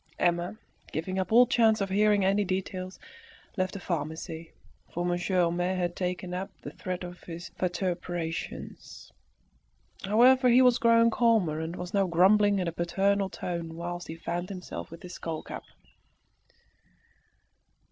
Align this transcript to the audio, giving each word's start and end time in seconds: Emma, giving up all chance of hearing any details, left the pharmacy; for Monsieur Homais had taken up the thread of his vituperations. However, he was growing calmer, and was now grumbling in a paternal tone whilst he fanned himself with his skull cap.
Emma, 0.17 0.57
giving 0.91 1.19
up 1.19 1.31
all 1.31 1.45
chance 1.45 1.79
of 1.79 1.91
hearing 1.91 2.25
any 2.25 2.43
details, 2.43 2.97
left 3.55 3.73
the 3.73 3.79
pharmacy; 3.79 4.51
for 4.91 5.05
Monsieur 5.05 5.43
Homais 5.43 5.75
had 5.77 5.95
taken 5.95 6.33
up 6.33 6.49
the 6.63 6.71
thread 6.71 7.03
of 7.03 7.21
his 7.25 7.49
vituperations. 7.59 9.11
However, 10.03 10.49
he 10.49 10.63
was 10.63 10.79
growing 10.79 11.11
calmer, 11.11 11.59
and 11.59 11.75
was 11.75 11.93
now 11.93 12.07
grumbling 12.07 12.57
in 12.57 12.67
a 12.67 12.71
paternal 12.71 13.29
tone 13.29 13.75
whilst 13.75 14.07
he 14.07 14.15
fanned 14.15 14.49
himself 14.49 14.89
with 14.89 15.03
his 15.03 15.13
skull 15.13 15.43
cap. 15.43 15.65